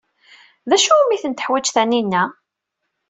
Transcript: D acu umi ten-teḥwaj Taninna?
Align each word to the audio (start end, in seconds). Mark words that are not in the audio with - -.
D 0.69 0.71
acu 0.75 0.93
umi 0.97 1.17
ten-teḥwaj 1.23 1.67
Taninna? 1.75 2.23